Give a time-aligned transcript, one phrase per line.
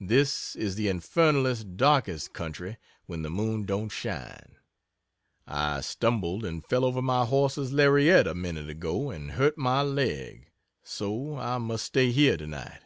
[0.00, 4.56] This is the infernalist darkest country, when the moon don't shine;
[5.46, 10.50] I stumbled and fell over my horse's lariat a minute ago and hurt my leg,
[10.82, 12.82] so I must stay here tonight.